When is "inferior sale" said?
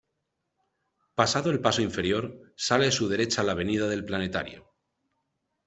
1.83-2.87